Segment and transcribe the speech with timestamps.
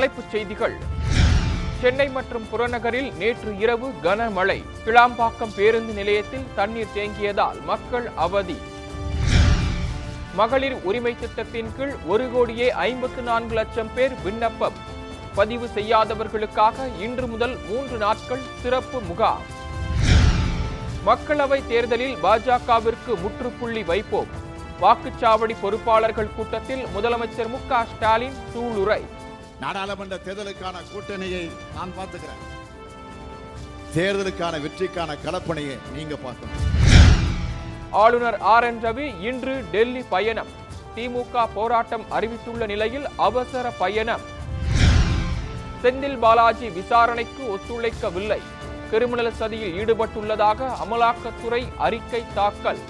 [0.00, 0.74] தலைப்புச் செய்திகள்.
[1.80, 4.64] சென்னை மற்றும் புறநகரில் நேற்று இரவு கனமழை.
[4.84, 8.56] கிளாம்பாக்கம் பேருந்து நிலையத்தில் தண்ணீர் தேங்கியதால் மக்கள் அவதி.
[10.34, 14.72] மகளிர் உரிமை திட்டத்தின் கீழ் ஒரு கோடியே ஐம்பத்து நான்கு லட்சம் பேர் விண்ணப்பம்.
[15.34, 19.42] பதிவு செய்யாதவர்களுக்காக இன்று முதல் மூன்று நாட்கள் சிறப்பு முகாம்.
[21.06, 24.28] மக்களவை தேர்தலில் பாஜகவிற்கு முற்றுப்புள்ளி வைப்போம்.
[24.80, 29.02] வாக்குச்சாவடி பொறுப்பாளர்கள் கூட்டத்தில் முதலமைச்சர் மு க ஸ்டாலின் சூளுரை
[29.62, 32.42] நாடாளுமன்ற தேர்தலுக்கான கூட்டணியை நான் பார்த்துக்கிறேன்.
[33.96, 36.66] தேர்தலுக்கான வெற்றிக்கான களப்பணியை நீங்க பார்க்கணும்.
[37.90, 40.50] ஆளுநர் ஆர் என் ரவி இன்று டெல்லி பயணம்.
[40.96, 44.24] திமுக போராட்டம் அறிவித்துள்ள நிலையில் அவசர பயணம்.
[45.82, 48.40] செந்தில் பாலாஜி விசாரணைக்கு ஒத்துழைக்கவில்லை.
[48.90, 52.82] கிரிமினல் சதியில் ஈடுபட்டுள்ளதாக அமலாக்கத்துறை அறிக்கை தாக்கல்.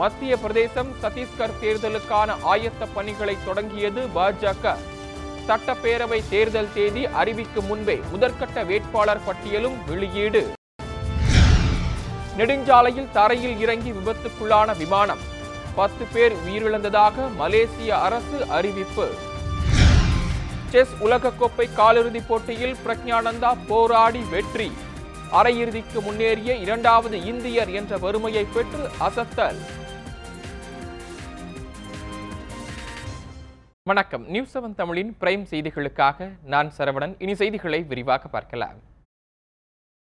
[0.00, 4.76] மத்திய பிரதேசம் சத்தீஸ்கர் தேர்தலுக்கான ஆயத்த பணிகளை தொடங்கியது பாஜக.
[5.48, 10.52] சட்டப்பேரவை தேர்தல் தேதி அறிவிக்கும் முன்பே முதற்கட்ட வேட்பாளர் பட்டியலும் வெளியீடு.
[12.36, 15.22] நெடுஞ்சாலையில் தரையில் இறங்கி விபத்துக்குள்ளான விமானம்.
[15.74, 19.06] பத்து பேர் உயிரிழந்ததாக மலேசிய அரசு அறிவிப்பு.
[20.70, 24.72] செஸ் உலகக்கோப்பை காலிறுதிப் போட்டியில் பிரக்ஞானந்தா போராடி வெற்றி.
[25.32, 29.60] அரையிறுதிக்கு முன்னேறிய இரண்டாவது இந்தியர் என்ற வறுமையை பெற்று அசத்தல்.
[33.90, 34.22] வணக்கம்.
[34.34, 37.12] நியூஸ் செவன் தமிழின் பிரைம் செய்திகளுக்காக நான் சரவணன்.
[37.24, 38.78] இனி செய்திகளை விரிவாக பார்க்கலாம்.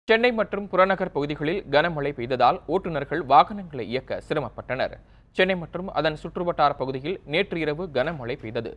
[0.09, 4.95] சென்னை மற்றும் புறநகர் பகுதிகளில் கனமழை பெய்ததால் ஓட்டுநர்கள் வாகனங்களை இயக்க சிரமப்பட்டனர்.
[5.37, 8.73] சென்னை மற்றும் அதன் சுற்றுவட்டார பகுதியில் நேற்று இரவு கனமழை பெய்தது.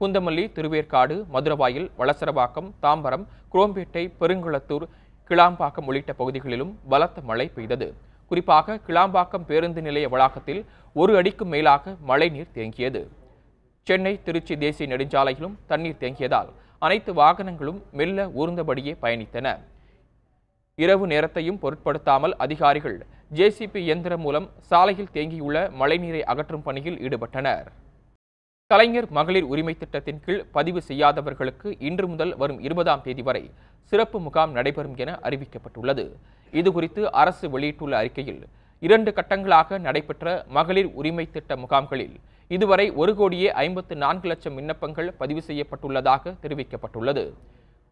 [0.00, 4.88] புந்தமல்லி திருவேற்காடு மதுரவாயில் வளசரவாக்கம் தாம்பரம் குரோம்பேட்டை பெருங்குளத்தூர்
[5.30, 7.90] கிளாம்பாக்கம் உள்ளிட்ட பகுதிகளிலும் பலத்த மழை பெய்தது.
[8.30, 10.64] குறிப்பாக கிளாம்பாக்கம் பேருந்து நிலைய வளாகத்தில்
[11.02, 13.04] ஒரு அடிக்கும் மேலாக மழைநீர் தேங்கியது.
[13.86, 16.48] சென்னை திருச்சி தேசிய நெடுஞ்சாலையிலும் தண்ணீர் தேங்கியதால்
[16.82, 19.46] அனைத்து வாகனங்களும் மெல்ல ஊர்ந்தபடியே பயணித்தன.
[20.78, 22.96] இரவு நேரத்தையும் பொருட்படுத்தாமல் அதிகாரிகள்
[23.38, 27.68] ஜேசிபி இயந்திரம் மூலம் சாலையில் தேங்கியுள்ள மழைநீரை அகற்றும் பணியில் ஈடுபட்டனர்.
[28.70, 33.44] கலைஞர் மகளிர் உரிமை திட்டத்தின் கீழ் பதிவு செய்யாதவர்களுக்கு இன்று முதல் வரும் இருபதாம் தேதி வரை
[33.92, 36.04] சிறப்பு முகாம் நடைபெறும் என அறிவிக்கப்பட்டுள்ளது.
[36.52, 38.42] இதுகுறித்து அரசு வெளியிட்டுள்ள அறிக்கையில்
[38.82, 42.16] இரண்டு கட்டங்களாக நடைபெற்ற மகளிர் உரிமை திட்ட முகாம்களில்
[42.54, 47.24] இதுவரை ஒரு கோடியே ஐம்பத்து நான்கு லட்சம் விண்ணப்பங்கள் பதிவு செய்யப்பட்டுள்ளதாக தெரிவிக்கப்பட்டுள்ளது.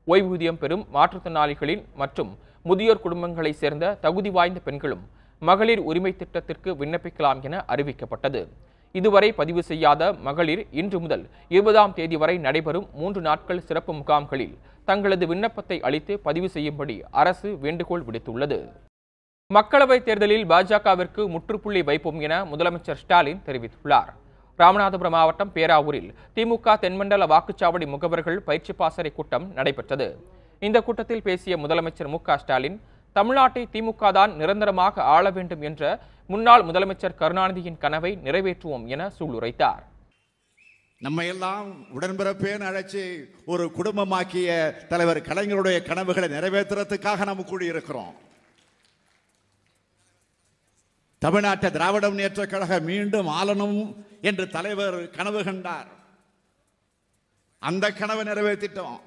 [0.07, 2.31] ஓய்வூதியம் பெறும் மாற்றுத்திறனாளிகளின் மற்றும்
[2.63, 5.03] முதியோர் குடும்பங்களைச் சேர்ந்த தகுதி வாய்ந்த பெண்களும்
[5.43, 8.43] மகளிர் உரிமை திட்டத்திற்கு விண்ணப்பிக்கலாம் என அறிவிக்கப்பட்டது.
[8.93, 15.27] இதுவரை பதிவு செய்யாத மகளிர் இன்று முதல் இருபதாம் தேதி வரை நடைபெறும் மூன்று நாட்கள் சிறப்பு முகாம்களில் தங்களது
[15.27, 18.59] விண்ணப்பத்தை அளித்து பதிவு செய்யும்படி அரசு வேண்டுகோள் விடுத்துள்ளது.
[19.51, 24.13] மக்களவைத் தேர்தலில் பாஜகவிற்கு முற்றுப்புள்ளி வைப்போம் என முதலமைச்சர் ஸ்டாலின் தெரிவித்துள்ளார்.
[24.61, 30.07] ராமநாதபுரம் மாவட்டம் பேராவூரில் திமுக தென்மண்டல வாக்குச்சாவடி முகவர்கள் பயிற்சி பாசறை கூட்டம் நடைபெற்றது.
[30.67, 32.77] இந்த கூட்டத்தில் பேசிய முதலமைச்சர் மு ஸ்டாலின்
[33.17, 35.83] தமிழ்நாட்டை திமுக தான் நிரந்தரமாக ஆள வேண்டும் என்ற
[36.31, 39.83] முன்னாள் முதலமைச்சர் கருணாநிதியின் கனவை நிறைவேற்றுவோம் என சூளுரைத்தார்.
[41.07, 43.03] நம்ம எல்லாம் உடன்பிறப்பேன்னு அழைச்சி
[43.53, 44.51] ஒரு குடும்பமாக்கிய
[44.93, 48.15] தலைவர் கலைஞருடைய கனவுகளை நிறைவேற்றுறதுக்காக நம்ம கூடியிருக்கிறோம்.
[51.25, 53.79] தமிழ்நாட்டை திராவிட முன்னேற்ற கழகம் மீண்டும் ஆளணும்
[54.29, 55.89] என்று தலைவர் கனவு கண்டார்.
[57.69, 58.99] அந்த கனவை நிறைவேற்றிட்டோம்.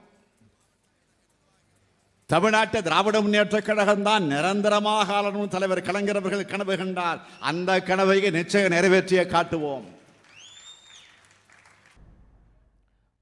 [2.33, 7.19] தமிழ்நாட்டை திராவிட முன்னேற்ற கழகம் தான் நிரந்தரமாக ஆளணும் தலைவர் கலைஞரவர்கள் கனவு கண்டார்.
[7.49, 9.85] அந்த கனவை நிச்சயம் நிறைவேற்றிய காட்டுவோம்.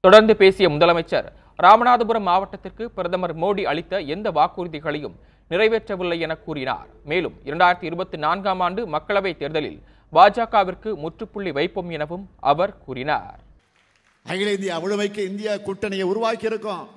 [0.00, 1.28] தொடர்ந்து பேசிய முதலமைச்சர்
[1.64, 5.16] ராமநாதபுரம் மாவட்டத்திற்கு பிரதமர் மோடி அளித்த எந்த வாக்குறுதிகளையும்
[5.50, 6.88] நிறைவேற்றவில்லை என கூறினார்.
[7.04, 13.40] மேலும் இரண்டாயிரத்தி இருபத்தி நான்காம் ஆண்டு மக்களவைத் தேர்தலில் பாஜகவிற்கு முற்றுப்புள்ளி வைப்போம் எனவும் அவர் கூறினார்.
[14.24, 16.88] அகில இந்திய முழுமைக்கு இந்தியா கூட்டணியை உருவாக்கி இருக்கோம்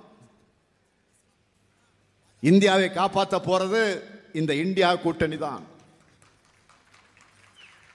[2.41, 4.01] இந்தியாவை காப்பாற்ற போறது
[4.33, 5.63] இந்த இந்தியா கூட்டணி தான்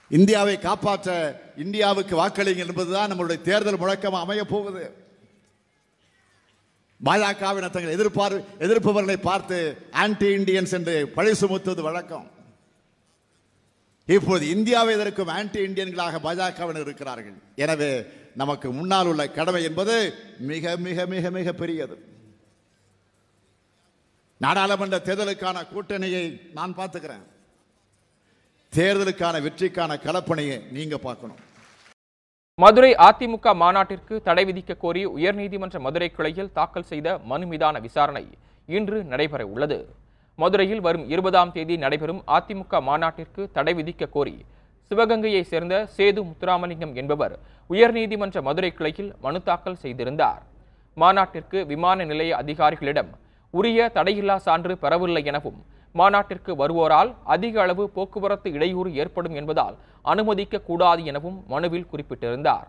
[0.09, 5.04] இந்தியாவை காப்பாற்ற இந்தியாவுக்கு வாக்களிங்க என்பதுதான் நம்மளுடைய தேர்தல் முழக்கம் அமைய போகுது.
[7.03, 9.57] பாஜகவினர் தங்கள் எதிர்பார் எதிர்ப்பவர்களை பார்த்து
[9.91, 12.27] ஆன்டி இண்டியன்ஸ் என்று பழி சுமத்துவது வழக்கம்.
[14.05, 17.37] இப்போது இந்தியாவை எதிர்க்கும் ஆன்டி இண்டியன்களாக பாஜகவினர் இருக்கிறார்கள்.
[17.55, 18.05] எனவே
[18.35, 19.95] நமக்கு முன்னால் உள்ள கடமை என்பது
[20.39, 21.95] மிக மிக மிக மிக பெரியது.
[24.37, 27.25] நாடாளுமன்ற தேர்தலுக்கான கூட்டணியை நான் பார்த்துக்கிறேன்.
[28.73, 31.41] தேர்தலுக்கான வெற்றிக்கான களப்பணியை நீங்க பார்க்கணும்.
[32.63, 38.21] மதுரை அதிமுக மாநாட்டிற்கு தடை விதிக்க கோரி உயர்நீதிமன்ற மதுரை கிளையில் தாக்கல் செய்த மனு மீதான விசாரணை
[38.69, 39.77] இன்று நடைபெற உள்ளது.
[40.39, 44.35] மதுரையில் வரும் இருபதாம் தேதி நடைபெறும் அதிமுக மாநாட்டிற்கு தடை விதிக்க கோரி
[44.91, 47.35] சிவகங்கையை சேர்ந்த சேது முத்துராமலிங்கம் என்பவர்
[47.69, 50.41] உயர்நீதிமன்ற மதுரை கிளையில் மனு தாக்கல் செய்திருந்தார்.
[50.97, 53.11] மாநாட்டிற்கு விமான நிலைய அதிகாரிகளிடம்
[53.53, 55.59] உரிய தடையில்லா சான்று பெறவில்லை எனவும்
[55.95, 59.75] மாநாட்டிற்கு வருவோரால் அதிக அளவு போக்குவரத்து இடையூறு ஏற்படும் என்பதால்
[60.05, 62.67] அனுமதிக்க கூடாது எனவும் மனுவில் குறிப்பிட்டிருந்தார்.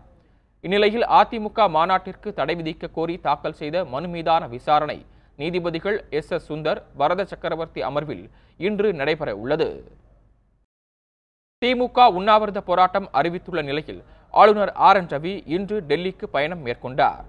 [0.63, 4.97] இந்நிலையில் அதிமுக மாநாட்டிற்கு தடை விதிக்க கோரி தாக்கல் செய்த மனு மீதான விசாரணை
[5.35, 6.31] நீதிபதிகள் எஸ்.
[6.31, 6.51] எஸ்.
[6.51, 8.25] சுந்தர் வரத சக்கரவர்த்தி அமர்வில்
[8.57, 9.69] இன்று நடைபெற உள்ளது.
[11.61, 14.01] திமுக உண்ணாவிரத போராட்டம் அறிவித்துள்ள நிலையில்
[14.33, 14.97] ஆளுநர் ஆர்.
[14.97, 15.11] என்.
[15.13, 17.25] ரவி இன்று டெல்லிக்கு பயணம் மேற்கொண்டார்.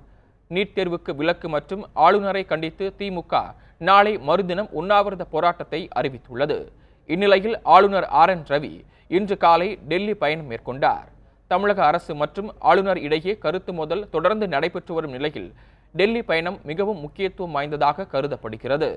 [0.55, 6.59] நீட் தேர்வுக்கு விலக்கு மற்றும் ஆளுநரை கண்டித்து திமுக நாளை மறுதினம் உண்ணாவிரத போராட்டத்தை அறிவித்துள்ளது.
[7.06, 8.29] இந்நிலையில் ஆளுநர் ஆர்.
[8.29, 8.45] என்.
[8.49, 8.73] ரவி
[9.09, 11.09] இன்று காலை டெல்லி பயணம் மேற்கொண்டார்.
[11.47, 15.55] தமிழக அரசு மற்றும் ஆளுநர் இடையே கருத்து மோதல் தொடர்ந்து நடைபெற்று வரும் நிலையில்
[15.93, 18.91] டெல்லி பயணம் மிகவும் முக்கியத்துவம் வாய்ந்ததாக கருதப்படுகிறது.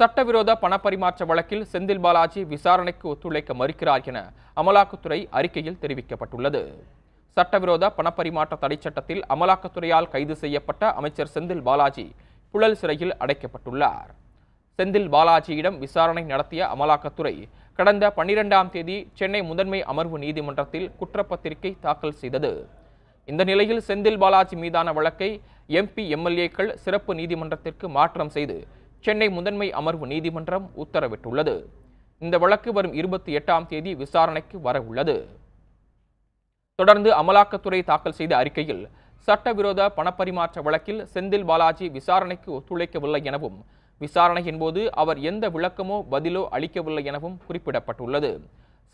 [0.00, 6.62] சட்டவிரோத பணப்பரிமாற்ற வழக்கில் செந்தில் பாலாஜி விசாரணைக்கு ஒத்துழைக்க மறுக்கிறார் என அமலாக்கத்துறை அறிக்கையில் தெரிவிக்கப்பட்டுள்ளது.
[7.36, 12.04] சட்டவிரோத பணப்பரிமாற்ற தடை சட்டத்தில் அமலாக்கத்துறையால் கைது செய்யப்பட்ட அமைச்சர் செந்தில் பாலாஜி
[12.54, 14.10] புழல் சிறையில் அடைக்கப்பட்டுள்ளார்.
[14.78, 17.34] செந்தில் பாலாஜியிடம் விசாரணை நடத்திய அமலாக்கத்துறை
[17.78, 22.52] கடந்த பன்னிரெண்டாம் தேதி சென்னை முதன்மை அமர்வு நீதிமன்றத்தில் குற்றப்பத்திரிகை தாக்கல் செய்தது.
[23.28, 25.30] இந்த நிலையில் செந்தில் பாலாஜி மீதான வழக்கை
[25.80, 28.56] எம்பி எம்எல்ஏக்கள் சிறப்பு நீதிமன்றத்திற்கு மாற்றம் செய்து
[29.06, 31.56] சென்னை முதன்மை அமர்வு நீதிமன்றம் உத்தரவிட்டுள்ளது.
[32.22, 35.16] இந்த வழக்கு வரும் இருபத்தி எட்டாம் தேதி விசாரணைக்கு வர உள்ளது
[36.80, 38.82] தொடர்ந்து அமலாக்கத்துறை தாக்கல் செய்த அறிக்கையில்
[39.28, 43.56] சட்டவிரோத பணப்பரிமாற்ற வழக்கில் செந்தில் பாலாஜி விசாரணைக்கு ஒத்துழைக்கவில்லை எனவும்
[44.00, 48.32] விசாரணையின் போது அவர் எந்த விளக்கமோ பதிலோ அளிக்கவில்லை எனவும் குறிப்பிடப்பட்டுள்ளது.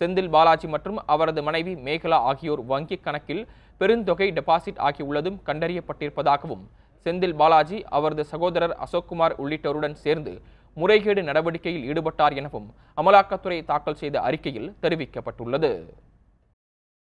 [0.01, 3.43] செந்தில் பாலாஜி மற்றும் அவரது மனைவி மேகலா ஆகியோர் வங்கிக் கணக்கில்
[3.81, 6.65] பெருந்தொகை டெபாசிட் ஆகியுள்ளதும் கண்டறியப்பட்டிருப்பதாகவும்
[7.07, 10.35] செந்தில் பாலாஜி அவரது சகோதரர் அசோக்குமார் உள்ளிட்டோருடன் சேர்ந்து
[10.77, 15.73] முறைகேடு நடவடிக்கையில் ஈடுபட்டார் எனவும் அமலாக்கத்துறை தாக்கல் செய்த அறிக்கையில் தெரிவிக்கப்பட்டுள்ளது.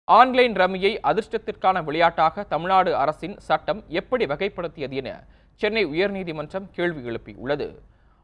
[0.09, 5.11] ஆன்லைன் ரம்மியை அதிர்ஷ்டத்திற்கான விளையாட்டாக தமிழ்நாடு அரசின் சட்டம் எப்படி வகைப்படுத்தியது என
[5.61, 7.69] சென்னை உயர்நீதிமன்றம் கேள்வி எழுப்பியுள்ளது.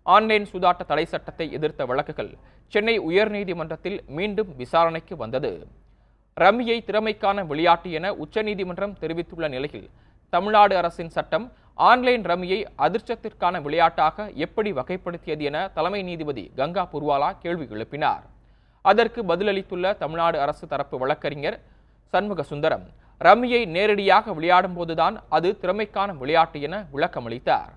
[0.06, 2.30] ஆன்லைன் சூதாட்ட தடை சட்டத்தை எதிர்த்த வழக்குகள்
[2.72, 5.52] சென்னை உயர்நீதிமன்றத்தில் மீண்டும் விசாரணைக்கு வந்தது.
[6.36, 9.88] ரம்மியை திறமைக்கான விளையாட்டு என உச்சநீதிமன்றம் தெரிவித்துள்ள நிலையில்
[10.32, 11.46] தமிழ்நாடு அரசின் சட்டம்
[11.90, 18.24] ஆன்லைன் ரம்மியை அதிர்ஷ்டத்திற்கான விளையாட்டாக எப்படி வகைப்படுத்தியது என தலைமை நீதிபதி கங்கா புர்வாலா கேள்வி எழுப்பினார்.
[18.82, 21.58] அதற்கு பதிலளித்துள்ள தமிழ்நாடு அரசு தரப்பு வழக்கறிஞர்
[22.12, 22.86] சண்முக சுந்தரம்
[23.20, 27.72] ரம்மியை நேரடியாக விளையாடும் போதுதான் அது திறமைக்கான விளையாட்டு என விளக்கமளித்தார்.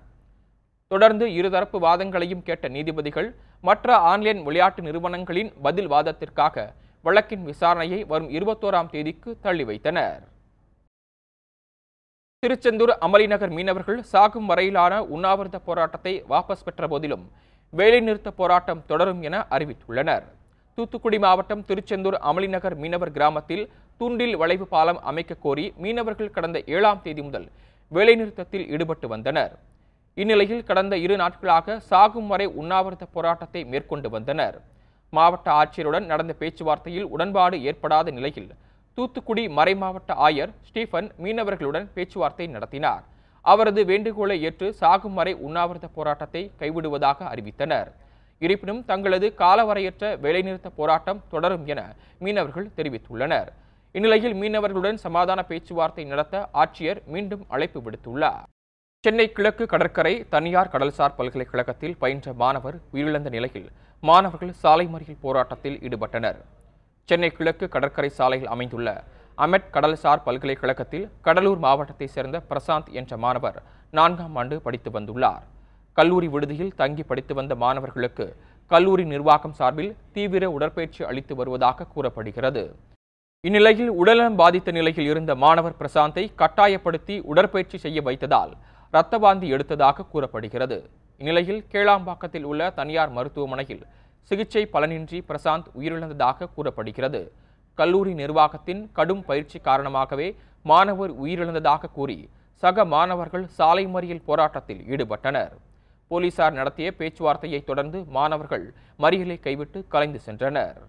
[0.90, 3.28] தொடர்ந்து இருதரப்பு வாதங்களையும் கேட்ட நீதிபதிகள்
[3.68, 6.66] மற்ற ஆன்லைன் விளையாட்டு நிறுவனங்களின் பதில் வாதத்திற்காக
[7.04, 10.20] வழக்கின் விசாரணையை வரும் இருபத்தோராம் தேதிக்கு தள்ளி வைத்தனர்.
[12.42, 17.24] திருச்செந்தூர் அமளிநகர் மீனவர்கள் சாகும் வரையிலான உண்ணாவிரத போராட்டத்தை வாபஸ் பெற்ற போதிலும்
[17.72, 20.24] வேலைநிறுத்த போராட்டம் தொடரும் என அறிவித்துள்ளனர்.
[20.78, 23.64] தூத்துக்குடி மாவட்டம் திருச்செந்தூர் அமளிநகர் மீனவர் கிராமத்தில்
[24.00, 27.46] தூண்டில் வளைவு பாலம் அமைக்க கோரி மீனவர்கள் கடந்த ஏழாம் தேதி முதல்
[27.92, 29.52] வேலைநிறுத்தத்தில் ஈடுபட்டு வந்தனர்.
[30.16, 34.56] இந்நிலையில் கடந்த இரு நாட்களாக சாகும் வரை உண்ணாவிரத போராட்டத்தை மேற்கொண்டு வந்தனர்.
[35.12, 38.50] மாவட்ட ஆட்சியருடன் நடந்த பேச்சுவார்த்தையில் உடன்பாடு ஏற்படாத நிலையில்
[38.98, 43.04] தூத்துக்குடி மறைமாவட்ட ஆயர் ஸ்டீஃபன் மீனவர்களுடன் பேச்சுவார்த்தை நடத்தினார்.
[43.44, 47.90] அவரது வேண்டுகோளை ஏற்று சாகும் வரை உண்ணாவிரத போராட்டத்தை கைவிடுவதாக அறிவித்தனர்.
[48.46, 51.80] இருப்பினும் தங்களது காலவரையற்ற வேலைநிறுத்த போராட்டம் தொடரும் என
[52.24, 53.50] மீனவர்கள் தெரிவித்துள்ளனர்.
[53.98, 58.44] இந்நிலையில் மீனவர்களுடன் சமாதான பேச்சுவார்த்தை நடத்த ஆட்சியர் மீண்டும் அழைப்பு விடுத்துள்ளார்.
[59.04, 63.68] சென்னை கிழக்கு கடற்கரை தனியார் கடல்சார் பல்கலைக்கழகத்தில் பயின்ற மாணவர் உயிரிழந்த நிலையில்
[64.02, 66.38] மாணவர்கள் சாலை மறியல் போராட்டத்தில் ஈடுபட்டனர்.
[67.08, 68.88] சென்னை கிழக்கு கடற்கரை சாலையில் அமைந்துள்ள
[69.44, 73.58] அமெட் கடல்சார் பல்கலைக்கழகத்தில் கடலூர் மாவட்டத்தைச் சேர்ந்த பிரசாந்த் என்ற மாணவர்
[73.98, 75.44] நான்காம் ஆண்டு படித்து வந்துள்ளார்.
[75.98, 78.26] கல்லூரி விடுதியில் தங்கி படித்து வந்த மாணவர்களுக்கு
[78.70, 82.62] கல்லூரி நிர்வாகம் சார்பில் தீவிர உடற்பயிற்சி அளித்து வருவதாக கூறப்படுகிறது.
[83.44, 88.52] இந்நிலையில் உடல்நலம் பாதித்த நிலையில் இருந்த மாணவர் பிரசாந்தை கட்டாயப்படுத்தி உடற்பயிற்சி செய்ய வைத்ததால்
[88.94, 90.78] இரத்த பாந்தி எடுத்ததாக கூறப்படுகிறது.
[91.20, 93.82] இந்நிலையில் கேளாம்பாக்கத்தில் உள்ள தனியார் மருத்துவமனையில்
[94.30, 97.20] சிகிச்சை பலனின்றி பிரசாந்த் உயிரிழந்ததாக கூறப்படுகிறது.
[97.78, 100.28] கல்லூரி நிர்வாகத்தின் கடும் பயிற்சி காரணமாகவே
[100.70, 102.18] மாணவர் உயிரிழந்ததாக கூறி
[102.62, 105.52] சக மாணவர்கள் சாலை மறியல் போராட்டத்தில் ஈடுபட்டனர்.
[106.10, 108.66] போலீசார் நடத்திய பேச்சுவார்த்தையை தொடர்ந்து மாணவர்கள்
[109.04, 110.80] மறியலை கைவிட்டு கலைந்து சென்றனர்.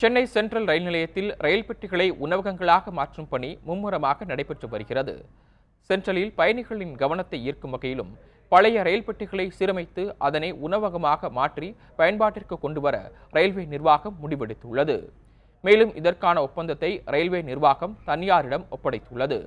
[0.00, 5.14] சென்னை சென்ட்ரல் ரயில் நிலையத்தில் ரயில் பெட்டிகளை உணவகங்களாக மாற்றும் பணி மும்முரமாக நடைபெற்று வருகிறது.
[5.90, 8.12] சென்ட்ரலில் பயணிகளின் கவனத்தை ஈர்க்கும் வகையிலும்
[8.52, 12.96] பழைய ரயில் பெட்டிகளை சீரமைத்து அதனை உணவகமாக மாற்றி பயன்பாட்டிற்கு கொண்டு வர
[13.36, 14.96] ரயில்வே நிர்வாகம் முடிவெடுத்துள்ளது.
[15.64, 19.38] மேலும் இதற்கான ஒப்பந்தத்தை ரயில்வே நிர்வாகம் தனியாரிடம் ஒப்படைத்துள்ளது.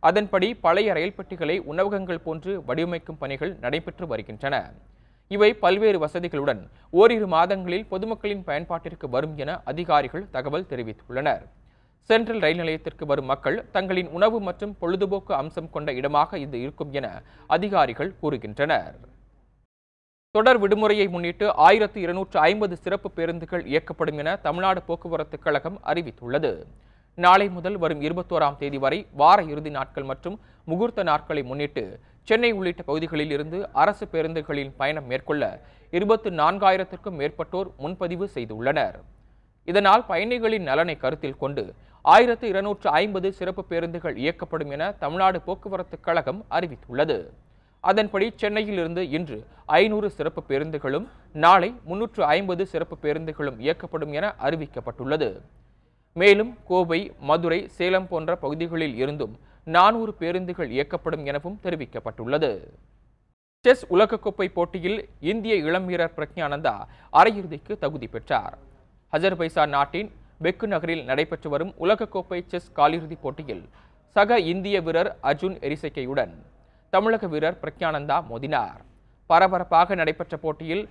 [0.00, 4.56] அதன்படி பழைய ரயில் பெட்டிகளை உணவகங்கள் போன்று வடிவமைக்கும் பணிகள் நடைபெற்று வருகின்றன.
[5.30, 6.60] இவை பல்வேறு வசதிகளுடன்
[7.00, 11.44] ஓரிரு மாதங்களில் பொதுமக்களின் பயன்பாட்டிற்கு வரும் என அதிகாரிகள் தகவல் தெரிவித்துள்ளனர்.
[12.10, 17.06] சென்ட்ரல் ரயில் நிலையத்திற்கு வரும் மக்கள் தங்களின் உணவு மற்றும் பொழுதுபோக்கு அம்சம் கொண்ட இடமாக இது இருக்கும் என
[17.56, 18.96] அதிகாரிகள் கூறுகின்றனர்.
[20.34, 26.52] தொடர் விடுமுறையை முன்னிட்டு ஆயிரத்து இருநூற்று ஐம்பது சிறப்பு பேருந்துகள் இயக்கப்படும் என தமிழ்நாடு போக்குவரத்து கழகம் அறிவித்துள்ளது.
[27.18, 30.36] நாளை முதல் வரும் இருபத்தோராம் தேதி வரை வார இறுதி நாட்கள் மற்றும்
[30.70, 31.84] முகூர்த்த நாட்களை முன்னிட்டு
[32.28, 35.42] சென்னை உள்ளிட்ட பகுதிகளில் இருந்து அரசு பேருந்துகளின் பயணம் மேற்கொள்ள
[35.92, 38.96] இருபத்து நான்காயிரத்திற்கும் மேற்பட்டோர் முன்பதிவு செய்துள்ளனர்.
[39.68, 41.64] இதனால் பயணிகளின் நலனை கருத்தில் கொண்டு
[42.04, 47.18] ஆயிரத்து இருநூற்று ஐம்பது சிறப்பு பேருந்துகள் இயக்கப்படும் என தமிழ்நாடு போக்குவரத்து கழகம் அறிவித்துள்ளது.
[47.84, 49.38] அதன்படி சென்னையில் இருந்து இன்று
[49.80, 51.06] ஐநூறு சிறப்பு பேருந்துகளும்
[51.44, 55.30] நாளை முன்னூற்று ஐம்பது சிறப்பு பேருந்துகளும் இயக்கப்படும் என அறிவிக்கப்பட்டுள்ளது.
[56.20, 59.34] மேலும் கோவை மதுரை சேலம் போன்ற பகுதிகளில் இருந்தும்
[59.74, 62.50] நானூறு பேருந்துகள் இயக்கப்படும் எனவும் தெரிவிக்கப்பட்டுள்ளது.
[63.64, 64.98] செஸ் உலகக்கோப்பை போட்டியில்
[65.30, 66.74] இந்திய இளம் வீரர் பிரக்ஞானந்தா
[67.20, 68.56] அரையிறுதிக்கு தகுதி பெற்றார்.
[69.12, 70.08] அஜர்பைசான் நாட்டின்
[70.44, 73.64] பெக்கு நகரில் நடைபெற்று வரும் உலகக்கோப்பை செஸ் காலிறுதிப் போட்டியில்
[74.16, 76.34] சக இந்திய வீரர் அர்ஜுன் எரிசைக்கையுடன்
[76.92, 78.80] தமிழக வீரர் பிரக்ஞானந்தா மோதினார்.
[79.30, 80.84] பரபரப்பாக நடைபெற்ற போட்டியில்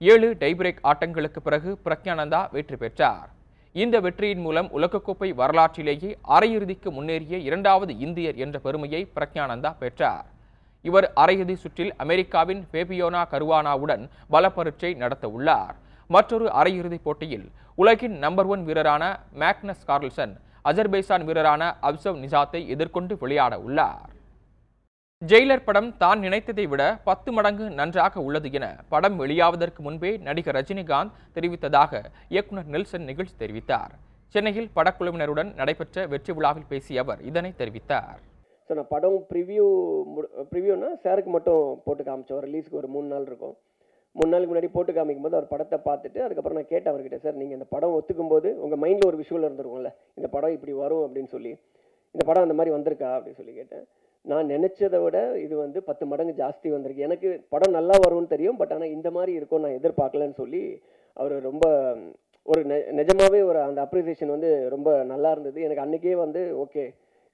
[0.00, 3.30] ஏழு டைபிரேக் ஆட்டங்களுக்கு பிறகு பிரக்ஞானந்தா வெற்றி பெற்றார்.
[3.80, 10.26] இந்த வெற்றியின் மூலம் உலகக்கோப்பை வரலாற்றிலேயே அரையிறுதிக்கு முன்னேறிய இரண்டாவது இந்தியர் என்ற பெருமையை பிரக்ஞானந்தா பெற்றார்.
[10.84, 15.76] இவர் அரையிறுதி சுற்றில் அமெரிக்காவின் ஃபேபியோனா கருவானாவுடன் பலப்பரீட்சை நடத்த உள்ளார்.
[16.10, 17.46] மற்றொரு அரையிறுதிப் போட்டியில்
[17.82, 19.04] உலகின் நம்பர் ஒன் வீரரான
[19.42, 20.34] மேக்னஸ் கார்ல்சன்
[20.70, 24.10] அஜர்பைசான் வீரரான அப்சவ் நிசாத்தை எதிர்கொண்டு விளையாட உள்ளார்.
[25.30, 31.14] ஜெயிலர் படம் தான் நினைத்ததை விட பத்து மடங்கு நன்றாக உள்ளது என படம் வெளியாவதற்கு முன்பே நடிகர் ரஜினிகாந்த்
[31.36, 32.00] தெரிவித்ததாக
[32.34, 33.92] இயக்குனர் நெல்சன் நிகழ்ச்சி தெரிவித்தார்.
[34.34, 38.20] சென்னையில் படக்குழுவினருடன் நடைபெற்ற வெற்றி விழாவில் பேசிய அவர் இதனை தெரிவித்தார்.
[38.70, 39.66] ஸோ நான் படம் ப்ரிவியூ
[40.52, 43.56] ப்ரிவ்யூனா சாருக்கு மட்டும் போட்டு காமிச்சோம் ரிலீஸ்க்கு ஒரு மூணு நாள் இருக்கும்.
[44.16, 47.58] மூணு நாளுக்கு முன்னாடி போட்டு காமிக்கும் போது அவர் படத்தை பார்த்துட்டு அதுக்கப்புறம் நான் கேட்டேன் அவர்கிட்ட சார் நீங்கள்
[47.58, 51.52] இந்த படம் ஒத்துக்கும் போது உங்கள் மைண்டில் ஒரு விஷுவல் இருந்திருக்கும்ல இந்த படம் இப்படி வரும் அப்படின்னு சொல்லி
[52.14, 53.08] இந்த படம் அந்த மாதிரி வந்திருக்கா?
[53.16, 53.86] அப்படின்னு சொல்லி கேட்டேன்.
[54.26, 57.06] நான் நினச்சதை விட இது வந்து பத்து மடங்கு ஜாஸ்தி வந்திருக்கு.
[57.08, 60.62] எனக்கு படம் நல்லா வரும்னு தெரியும் பட் ஆனால் இந்த மாதிரி இருக்கும் நான் எதிர்பார்க்கலன்னு சொல்லி
[61.16, 61.66] அவர் ரொம்ப
[62.46, 65.58] ஒரு நெ நிஜமாகவே ஒரு அந்த அப்ரிசியேஷன் வந்து ரொம்ப நல்லா இருந்தது.
[65.66, 66.84] எனக்கு அன்றைக்கே வந்து ஓகே.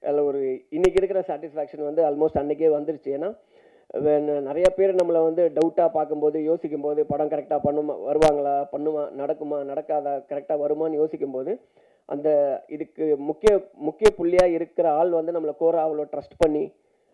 [0.03, 0.39] அதில் ஒரு
[0.77, 3.09] இன்றைக்கி இருக்கிற சாட்டிஸ்ஃபேக்ஷன் வந்து ஆல்மோஸ்ட் அன்றைக்கே வந்துருச்சு.
[3.17, 3.29] ஏன்னா
[4.47, 10.57] நிறைய பேர் நம்மளை வந்து டவுட்டாக பார்க்கும்போது யோசிக்கும்போது படம் கரெக்டாக பண்ணுமா வருவாங்களா பண்ணுமா நடக்குமா நடக்காதா கரெக்டாக
[10.63, 11.51] வருமான்னு யோசிக்கும்போது
[12.09, 12.29] அந்த
[12.67, 16.63] இதுக்கு முக்கிய முக்கிய புள்ளியாக இருக்கிற ஆள் வந்து நம்மளை கோர அவ்வளோ ட்ரஸ்ட் பண்ணி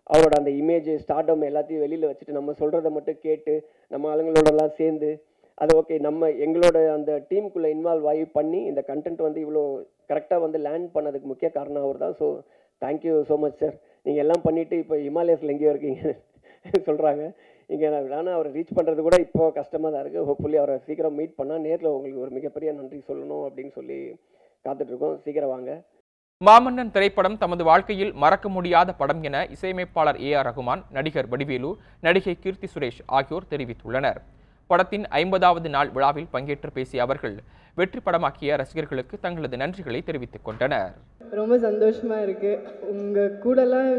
[0.10, 3.53] அவரோட அந்த இமேஜ் ஸ்டார்டம் எல்லாத்தையும் வெளியில் வச்சுட்டு நம்ம சொல்கிறத மட்டும் கேட்டு
[3.91, 5.10] நம்ம ஆளுங்களோடலாம் சேர்ந்து
[5.58, 9.63] அது ஓகே நம்ம எங்களோட அந்த டீமுக்குள்ளே இன்வால்வ் ஆகி பண்ணி இந்த கண்டென்ட் வந்து இவ்வளோ
[10.10, 12.27] கரெக்டாக வந்து லேண்ட் பண்ணதுக்கு முக்கிய காரணம் அவர் தான் so
[12.81, 16.03] thank you so much sir நீங்கள் எல்லாம் பண்ணிவிட்டு இப்போ ஹிமாலயஸில் எங்கேயோ இருக்கீங்க
[16.88, 17.24] சொல்கிறாங்க
[17.69, 21.63] இங்கே ஆனால் அவரை ரீச் பண்ணுறது கூட இப்போ கஷ்டமாக தான் இருக்குது ஹோப்ஃபுல்லி அவரை சீக்கிரம் மீட் பண்ணால்
[21.65, 24.00] நேரில் உங்களுக்கு ஒரு மிகப்பெரிய நன்றி சொல்லணும் அப்படின்னு சொல்லி
[24.66, 25.16] காத்துட்ருக்கோம்.
[25.25, 25.72] சீக்கிரம் வாங்க.
[26.48, 31.72] மாமன்னன் திரைப்படம் தமது வாழ்க்கையில் மறக்க முடியாத படம் என இசையமைப்பாளர் ஏ ஆர் ரகுமான் நடிகர் வடிவேலு
[32.06, 34.20] நடிகை கீர்த்தி சுரேஷ் ஆகியோர் தெரிவித்துள்ளனர்.
[34.70, 37.36] படத்தின் ஐம்பதாவது நாள் விழாவில் பங்கேற்று பேசிய அவர்கள்
[37.80, 40.94] வெற்றி படமாக்கிய ரசிகர்களுக்கு தங்களது நன்றிகளை தெரிவித்துக் கொண்டனர்.
[41.39, 42.51] ரொம்ப சந்தோஷமா இருக்கு.
[42.94, 43.92] உங்க கூடலாம்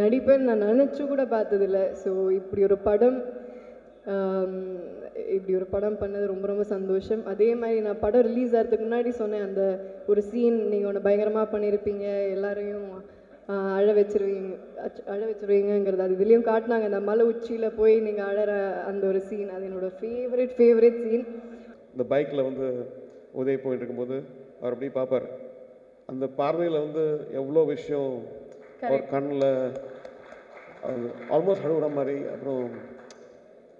[0.00, 1.78] நடிப்பேன் நான் நினச்சி கூட பார்த்ததில்ல.
[2.02, 3.18] ஸோ இப்படி ஒரு படம்
[5.34, 7.22] இப்படி ஒரு படம் பண்ணது ரொம்ப ரொம்ப சந்தோஷம்.
[7.32, 9.62] அதே மாதிரி நான் படம் ரிலீஸ் ஆகிறதுக்கு முன்னாடி சொன்னேன் அந்த
[10.12, 12.06] ஒரு சீன் நீங்கள் ஒன்று பயங்கரமாக பண்ணியிருப்பீங்க
[12.36, 12.88] எல்லாரையும்
[13.78, 14.52] அழ வச்சிருவீங்க
[15.14, 16.86] அழ வச்சிருவீங்கங்கிறது அது இதுலேயும் காட்டினாங்க.
[16.90, 18.52] அந்த மலை உச்சியில் போய் நீங்கள் அழற
[18.90, 21.26] அந்த ஒரு சீன் அது என்னோட ஃபேவரட் ஃபேவரட் சீன்
[21.94, 22.66] இந்த பைக்கில் வந்து
[23.40, 24.16] உதவி போயிட்டு இருக்கும்போது
[24.60, 25.26] அவர் அப்படியே பார்ப்பார்.
[26.12, 27.04] அந்த பார்வையில் வந்து
[27.40, 28.14] எவ்வளோ விஷயம்
[28.88, 29.48] அவர் கண்ணில்
[31.34, 32.64] ஆல்மோஸ்ட் அழுகுற மாதிரி அப்புறம்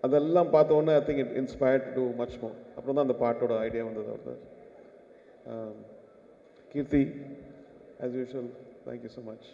[0.05, 3.85] அதெல்லாம் பார்த்த உடனே I think it inspired too much more அப்புறம் தான் அந்த பாட்டோட ஐடியா
[3.89, 4.43] வந்தது அவர்தான்
[6.73, 7.03] Keerthi
[8.05, 8.51] as usual
[8.87, 9.47] thank you so much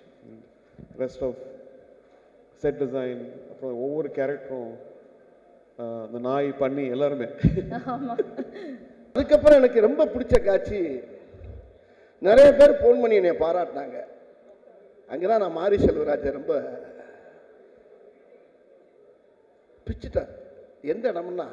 [1.03, 1.41] rest of
[2.63, 4.73] set design அப்புறம் ஒவ்வொரு கேரக்டரும்
[6.07, 7.27] அந்த நாய் பண்ணி எல்லாருமே.
[9.15, 10.81] அதுக்கப்புறம் எனக்கு ரொம்ப பிடிச்ச காட்சி
[12.23, 13.99] நிறைய பேர் ஃபோன் பண்ணி என்னை பாராட்டினாங்க.
[15.11, 16.53] அங்கே தான் நான் மாரி செல்வராஜை ரொம்ப
[19.87, 20.33] பிச்சுட்டார்
[20.83, 21.47] எந்த இடம்னா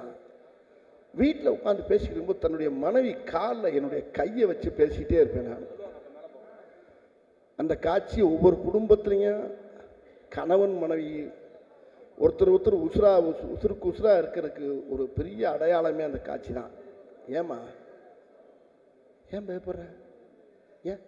[1.14, 5.68] வீட்டில் உட்காந்து பேசிக்கிட்டு போது தன்னுடைய மனைவி காலில் என்னுடைய கையை வச்சு பேசிக்கிட்டே இருப்பேன் நான்.
[7.56, 9.52] அந்த காட்சி ஒவ்வொரு குடும்பத்துலேயும்
[10.30, 11.28] கணவன் மனைவி
[12.18, 13.12] ஒருத்தர் ஒருத்தர் உசுரா
[13.54, 16.72] உசுருக்கு உசுரா இருக்கிறதுக்கு ஒரு பெரிய அடையாளமே அந்த காட்சி தான்.
[17.30, 17.60] ஏம்மா?
[19.32, 19.84] ஏன் பயப்படுற?
[20.84, 21.00] ஏன்?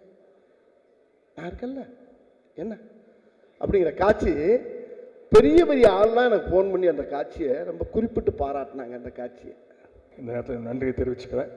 [1.36, 1.88] நான் இருக்கேன்ல.
[2.54, 2.78] என்ன?
[3.60, 4.30] அப்படிங்கிற காட்சி
[5.34, 9.54] பெரிய பெரிய ஆள்லாம் எனக்கு ஃபோன் பண்ணி அந்த காட்சியை ரொம்ப குறிப்பிட்டு பாராட்டினாங்க அந்த காட்சியை.
[10.18, 11.50] இந்த நேரத்தில் நன்றியை தெரிவிச்சுக்கிறேன்.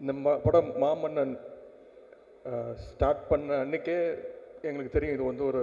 [0.00, 1.34] இந்த ம படம் மாமன்னன்
[2.86, 3.98] ஸ்டார்ட் பண்ண அன்றைக்கே
[4.68, 5.62] எங்களுக்கு தெரியும் இது வந்து ஒரு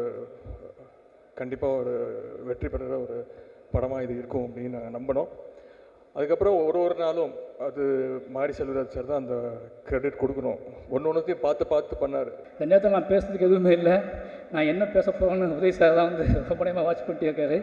[1.40, 1.94] கண்டிப்பாக ஒரு
[2.50, 3.18] வெற்றி பெறுற ஒரு
[3.74, 5.30] படமாக இது இருக்கும் அப்படின்னு நாங்கள் நம்பினோம்.
[6.16, 7.34] அதுக்கப்புறம் ஒரு ஒரு நாளும்
[7.66, 7.84] அது
[8.36, 9.36] மாரி செல்வராஜ் சார் தான் அந்த
[9.88, 10.60] கிரெடிட் கொடுக்கணும்.
[10.94, 12.32] ஒன்று ஒன்றுத்தையும் பார்த்து பார்த்து பண்ணார்.
[12.54, 13.98] இந்த நேரத்தில் நான் பேசுறதுக்கு எதுவுமே இல்லை.
[14.54, 17.58] நான் என்ன பேச போகிறேன்னு உதய் சார் தான் வந்து ரொம்பமாக வாட்ச் பண்ணிட்டு இருக்காரு.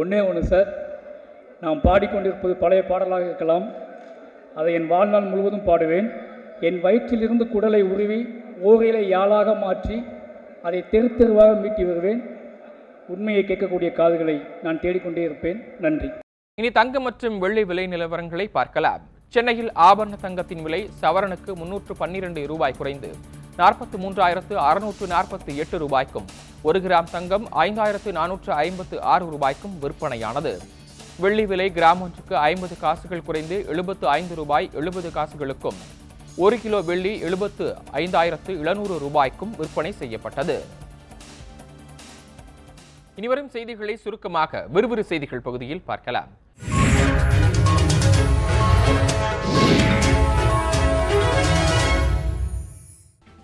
[0.00, 0.68] ஒன்றே ஒன்று சார்
[1.64, 3.66] நாம் பாடிக்கொண்டிருப்பது பழைய பாடலாக இருக்கலாம்.
[4.58, 6.08] அதை என் வாழ்நாள் முழுவதும் பாடுவேன்.
[6.68, 8.20] என் வயிற்றிலிருந்து குடலை உருவி
[8.68, 9.98] ஓகையிலை யாழாக மாற்றி
[10.68, 12.22] அதை தெரு தெருவாக மீட்டி வருவேன்.
[13.14, 15.60] உண்மையை கேட்கக்கூடிய காதுகளை நான் தேடிக்கொண்டே இருப்பேன்.
[15.84, 16.08] நன்றி.
[16.60, 19.04] இனி தங்கம் மற்றும் வெள்ளி விலை நிலவரங்களை பார்க்கலாம்.
[19.34, 23.10] சென்னையில் ஆபரண தங்கத்தின் விலை சவரனுக்கு முன்னூற்று பன்னிரண்டு ரூபாய் குறைந்து.
[23.60, 26.26] நாற்பத்தி மூன்றாயிரத்து அறுநூற்று நாற்பத்தி எட்டு ரூபாய்க்கும்
[26.68, 30.52] ஒரு கிராம் தங்கம் ஐந்தாயிரத்து நானூற்று ஐம்பத்து ஆறு ரூபாய்க்கும் விற்பனையானது.
[31.22, 35.80] வெள்ளி விலை கிராம் ஒன்றுக்கு ஐம்பது காசுகள் குறைந்து எழுபத்து ஐந்து ரூபாய் எழுபது காசுகளுக்கும்
[36.44, 37.66] ஒரு கிலோ வெள்ளி எழுபத்து
[38.02, 40.56] ஐந்தாயிரத்து எழுநூறு ரூபாய்க்கும் விற்பனை செய்யப்பட்டது.
[43.20, 46.30] இனிவரும் செய்திகளை சுருக்கமாக விறுவிறு செய்திகள் பகுதியில் பார்க்கலாம்.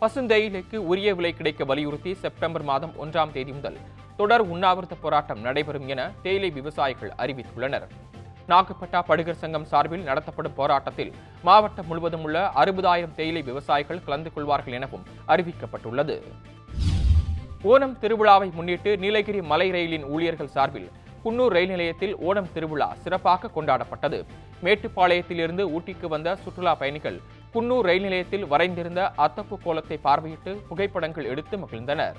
[0.00, 3.76] பசுந்தேயிலைக்கு உரிய விலை கிடைக்க வலியுறுத்தி செப்டம்பர் மாதம் ஒன்றாம் தேதி முதல்
[4.16, 7.86] தொடர் உண்ணாவிரத போராட்டம் நடைபெறும் என தேயிலை விவசாயிகள் அறிவித்துள்ளனர்.
[8.48, 11.12] நாகப்பட்டா படுகர் சங்கம் சார்பில் நடத்தப்படும் போராட்டத்தில்
[11.42, 16.16] மாவட்டம் முழுவதும் உள்ள அறுபதாயிரம் தேயிலை விவசாயிகள் கலந்து கொள்வார்கள் எனவும் அறிவிக்கப்பட்டுள்ளது.
[17.62, 20.88] ஓணம் திருவிழாவை முன்னிட்டு நீலகிரி மலை ரயிலின் ஊழியர்கள் சார்பில்
[21.24, 24.20] குன்னூர் ரயில் நிலையத்தில் ஓணம் திருவிழா சிறப்பாக கொண்டாடப்பட்டது.
[24.64, 27.18] மேட்டுப்பாளையத்திலிருந்து ஊட்டிக்கு வந்த சுற்றுலா பயணிகள்
[27.56, 32.16] குன்னூர் ரயில் நிலையத்தில் வரைந்திருந்த அத்தப்பு கோலத்தை பார்வையிட்டு புகைப்படங்கள் எடுத்து மகிழ்ந்தனர்.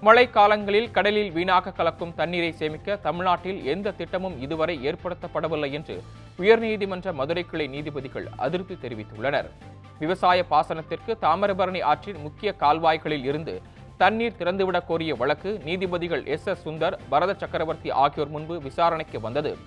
[0.00, 6.02] மழை காலங்களில் கடலில் வீணாக கலக்கும் தண்ணீரை சேமிக்க தமிழ்நாட்டில் எந்த திட்டமும் இதுவரை ஏற்படுத்தப்படவில்லை என்று
[6.38, 9.48] உயர்நீதிமன்ற மதுரை கிளை நீதிபதிகள் அதிருப்தி தெரிவித்துள்ளனர்.
[9.98, 13.62] விவசாய பாசனத்திற்கு தாமிரபரணி ஆற்றின் முக்கிய கால்வாய்களில் இருந்து
[13.96, 16.46] தண்ணீர் திறந்துவிடக் கோரிய வழக்கு நீதிபதிகள் எஸ்.
[16.46, 16.68] எஸ்.
[16.68, 19.58] சுந்தர் பரத சக்கரவர்த்தி ஆகியோர் முன்பு விசாரணைக்கு வந்தது.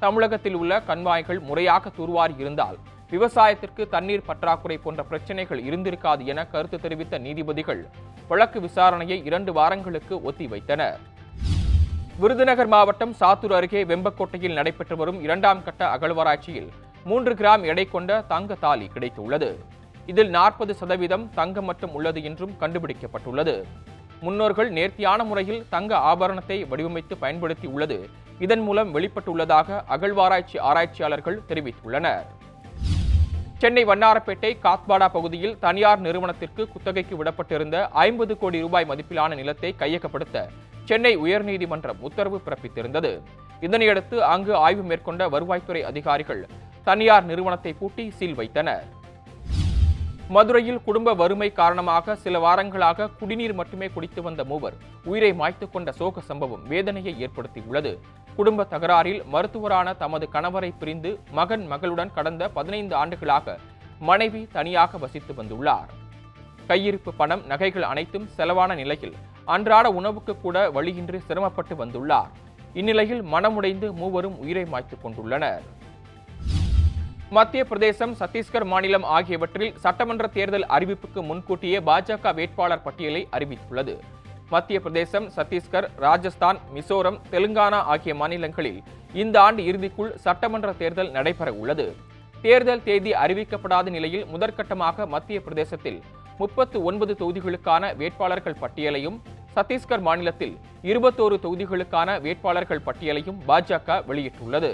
[0.00, 2.78] தமிழகத்தில் உள்ள கண்வாய்கள் முறையாக தூர்வாரி இருந்தால்
[3.12, 7.80] விவசாயத்திற்கு தண்ணீர் பற்றாக்குறை போன்ற பிரச்சனைகள் இருந்திருக்காது என கருத்து தெரிவித்த நீதிபதிகள்
[8.28, 11.00] வழக்கு விசாரணையை இரண்டு வாரங்களுக்கு ஒத்திவைத்தனர்
[12.22, 16.70] விருதுநகர் மாவட்டம் சாத்தூர் அருகே வெம்பக்கோட்டையில் நடைபெற்று வரும் இரண்டாம் கட்ட அகழ்வாராய்ச்சியில்
[17.10, 19.50] மூன்று கிராம் எடை கொண்ட தங்க தாலி கிடைத்துள்ளது.
[20.10, 23.54] இதில் நாற்பது சதவீதம் தங்கம் மட்டும் உள்ளது என்றும் கண்டுபிடிக்கப்பட்டுள்ளது.
[24.26, 27.98] முன்னோர்கள் நேர்த்தியான முறையில் தங்க ஆபரணத்தை வடிவமைத்து பயன்படுத்தி உள்ளது.
[28.46, 32.28] இதன் மூலம் வெளிப்பட்டுள்ளதாக அகழ்வாராய்ச்சி ஆராய்ச்சியாளர்கள் தெரிவித்துள்ளனர்.
[33.62, 40.44] சென்னை வண்ணாரப்பேட்டை காத்பாடா பகுதியில் தனியார் நிறுவனத்திற்கு குத்தகைக்கு விடப்பட்டிருந்த ஐம்பது கோடி ரூபாய் மதிப்பிலான நிலத்தை கையகப்படுத்த
[40.90, 43.10] சென்னை உயர்நீதிமன்றம் உத்தரவு பிறப்பித்திருந்தது.
[43.66, 46.40] இதனையடுத்து அங்கு ஆய்வு மேற்கொண்ட வருவாய்த்துறை அதிகாரிகள்
[46.88, 48.86] தனியார் நிறுவனத்தை பூட்டி சீல் வைத்தனர்.
[50.36, 54.76] மதுரையில் குடும்ப வறுமை காரணமாக சில வாரங்களாக குடிநீர் மட்டுமே குடித்து வந்த மூவர்
[55.10, 57.92] உயிரை மாய்த்து கொண்ட சோக சம்பவம் வேதனையை ஏற்படுத்தியுள்ளது.
[58.36, 63.58] குடும்ப தகராறில் மருத்துவரான தமது கணவரை பிரிந்து மகன் மகளுடன் கடந்த பதினைந்து ஆண்டுகளாக
[63.98, 65.90] மனைவி தனியாக வசித்து வந்துள்ளார்.
[66.68, 69.14] கையிருப்பு பணம் நகைகள் அனைத்தும் செலவான நிலையில்
[69.44, 72.30] அன்றாட உணவுக்கு கூட வழியின்றி சிரமப்பட்டு வந்துள்ளார்.
[72.72, 75.62] இந்நிலையில் மனமுடைந்து மூவரும் உயிரை மாய்த்துக் கொண்டுள்ளனர்.
[77.30, 83.98] மத்திய பிரதேசம் சத்தீஸ்கர் மாநிலம் ஆகியவற்றில் சட்டமன்ற தேர்தல் அறிவிப்புக்கு முன்கூட்டியே பாஜக வேட்பாளர் பட்டியலை அறிவித்துள்ளது.
[84.52, 88.78] மத்திய பிரதேசம் சத்தீஸ்கர் ராஜஸ்தான் மிசோரம் தெலுங்கானா ஆகிய மாநிலங்களில்
[89.22, 91.86] இந்த ஆண்டு இறுதிக்குள் சட்டமன்ற தேர்தல் நடைபெற உள்ளது
[92.44, 95.98] தேர்தல் தேதி அறிவிக்கப்படாத நிலையில் முதற்கட்டமாக மத்திய பிரதேசத்தில்
[96.40, 99.18] முப்பத்து ஒன்பது தொகுதிகளுக்கான வேட்பாளர்கள் பட்டியலையும்
[99.56, 100.54] சத்தீஸ்கர் மாநிலத்தில்
[100.90, 104.72] இருபத்தோரு தொகுதிகளுக்கான வேட்பாளர்கள் பட்டியலையும் பாஜக வெளியிட்டுள்ளது.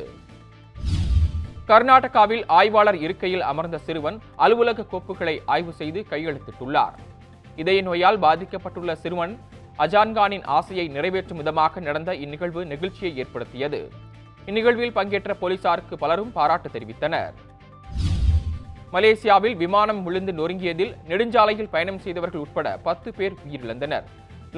[1.71, 6.97] கர்நாடகாவில் ஆய்வாளர் இருக்கையில் அமர்ந்த சிறுவன் அலுவலக கோப்புகளை ஆய்வு செய்து கையெழுத்திட்டுள்ளார்.
[7.63, 9.35] இதய நோயால் பாதிக்கப்பட்டுள்ள சிறுவன்
[9.85, 13.81] அஜான்கானின் ஆசையை நிறைவேற்றும் விதமாக நடந்த இந்நிகழ்வு நெகிழ்ச்சியை ஏற்படுத்தியது.
[14.51, 17.35] இந்நிகழ்வில் பங்கேற்ற போலீசாருக்கு பலரும் பாராட்டு தெரிவித்தனர்.
[18.95, 24.07] மலேசியாவில் விமானம் விழுந்து நொறுங்கியதில் நெடுஞ்சாலையில் பயணம் செய்தவர்கள் உட்பட பத்து பேர் உயிரிழந்தனர்.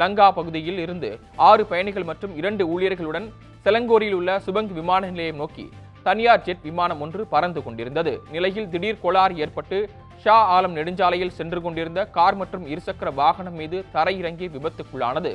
[0.00, 1.10] லங்கா பகுதியில் இருந்து
[1.50, 3.28] ஆறு பயணிகள் மற்றும் இரண்டு ஊழியர்களுடன்
[3.64, 5.64] செலங்கோரில் உள்ள சுபங் விமான நிலையம் நோக்கி
[6.06, 8.12] தனியார் ஜெட் விமானம் ஒன்று பறந்து கொண்டிருந்தது.
[8.34, 9.78] நிலையில் திடீர் கோளாறு ஏற்பட்டு
[10.22, 15.32] ஷா ஆலம் நெடுஞ்சாலையில் சென்று கொண்டிருந்த கார் மற்றும் இருசக்கர வாகனம் மீது தரையிறங்கி விபத்துக்குள்ளானது.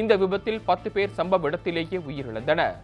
[0.00, 2.76] இந்த விபத்தில் பத்து பேர் சம்பவ இடத்திலேயே உயிரிழந்தனர்.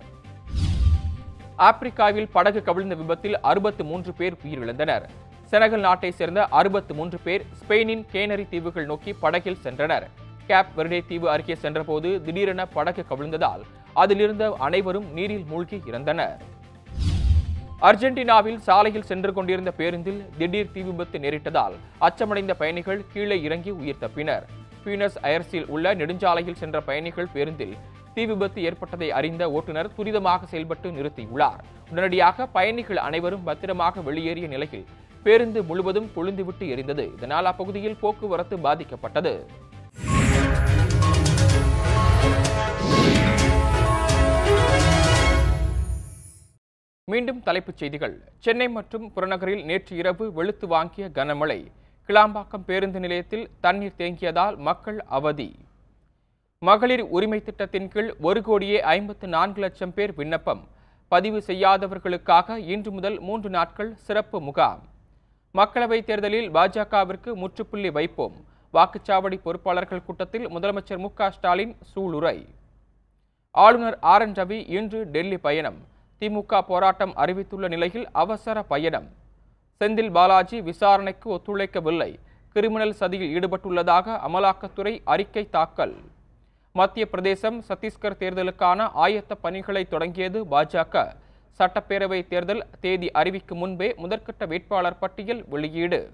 [1.68, 5.06] ஆப்பிரிக்காவில் படகு கவிழ்ந்த விபத்தில் அறுபத்து மூன்று பேர் உயிரிழந்தனர்.
[5.50, 10.06] செனகல் நாட்டை சேர்ந்த அறுபத்து மூன்று பேர் ஸ்பெயினின் கேனரி தீவுகள் நோக்கி படகில் சென்றனர்.
[10.46, 13.64] கேப் வெர்டே தீவு அருகே சென்றபோது திடீரென படகு கவிழ்ந்ததால்
[14.02, 16.40] அதிலிருந்த அனைவரும் நீரில் மூழ்கி இறந்தனர்.
[17.86, 21.74] அர்ஜென்டினாவில் சாலையில் சென்று கொண்டிருந்த பேருந்தில் திடீர் தீ விபத்து நேரிட்டதால்
[22.06, 24.44] அச்சமடைந்த பயணிகள் கீழே இறங்கி உயிர் தப்பினர்.
[24.84, 27.74] பியூனஸ் அயர்ஸில் உள்ள நெடுஞ்சாலையில் சென்ற பயணிகள் பேருந்தில்
[28.14, 31.60] தீ விபத்து ஏற்பட்டதை அறிந்த ஓட்டுநர் துரிதமாக செயல்பட்டு நிறுத்தியுள்ளார்.
[31.92, 34.86] உடனடியாக பயணிகள் அனைவரும் பத்திரமாக வெளியேறிய நிலையில்
[35.26, 37.06] பேருந்து முழுவதும் கொழுந்துவிட்டு எரிந்தது.
[37.18, 39.34] இதனால் அப்பகுதியில் போக்குவரத்து பாதிக்கப்பட்டது.
[47.10, 48.22] மீண்டும் தலைப்புச் செய்திகள்.
[48.38, 51.66] சென்னை மற்றும் புறநகரில் நேற்று இரவு வெளுத்து வாங்கிய கனமழை.
[52.08, 55.56] கிளாம்பாக்கம் பேருந்து நிலையத்தில் தண்ணீர் தேங்கியதால் மக்கள் அவதி.
[56.58, 60.68] மகளிர் உரிமை திட்டத்தின் கீழ் ஒரு கோடியே ஐம்பத்து நான்கு லட்சம் பேர் விண்ணப்பம்.
[61.08, 64.82] பதிவு செய்யாதவர்களுக்காக இன்று முதல் மூன்று நாட்கள் சிறப்பு முகாம்.
[65.54, 68.44] மக்களவைத் தேர்தலில் பாஜகவிற்கு முற்றுப்புள்ளி வைப்போம்.
[68.72, 72.46] வாக்குச்சாவடி பொறுப்பாளர்கள் கூட்டத்தில் முதலமைச்சர் மு க ஸ்டாலின் சூளுரை.
[73.50, 75.90] ஆளுநர் ஆர் என் ரவி இன்று டெல்லி பயணம்.
[76.22, 79.08] திமுக போராட்டம் அறிவித்துள்ள நிலையில் அவசர பயணம்.
[79.78, 82.10] செந்தில் பாலாஜி விசாரணைக்கு ஒத்துழைக்கவில்லை.
[82.52, 85.96] கிரிமினல் சதியில் ஈடுபட்டுள்ளதாக அமலாக்கத்துறை அறிக்கை தாக்கல்.
[86.72, 91.12] மத்திய பிரதேசம் சத்தீஸ்கர் தேர்தலுக்கான ஆயத்த பணிகளை தொடங்கியது பாஜக.
[91.58, 96.10] சட்டப்பேரவை தேர்தல் தேதி அறிவிக்கும் முன்பே முதற்கட்ட வேட்பாளர் பட்டியல் வெளியீடு.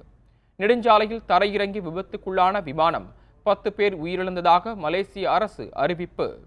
[0.59, 3.14] நெடுஞ்சாலையில் தரையிறங்கி விபத்துக்குள்ளான விமானம்.
[3.42, 6.40] பத்து பேர் உயிரிழந்ததாக மலேசிய அரசு அறிவிப்பு.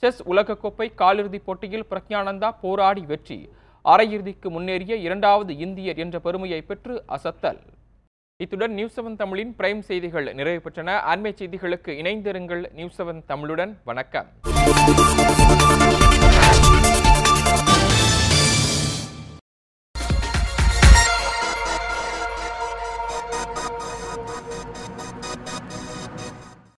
[0.00, 3.38] செஸ் உலகக்கோப்பை காலிறுதிப் போட்டியில் பிரக்ஞானந்தா போராடி வெற்றி.
[3.84, 7.60] அரையிறுதிக்கு முன்னேறிய இரண்டாவது இந்தியர் என்ற பெருமையை பெற்று அசத்தல்.
[8.36, 10.96] இத்துடன் நியூஸ் செவன் தமிழின் பிரைம் செய்திகள் நிறைவு பெற்றன.
[11.12, 13.74] அண்மை செய்திகளுக்கு இணைந்திருங்கள் நியூஸ் செவன் தமிழுடன்.
[13.84, 14.28] வணக்கம்.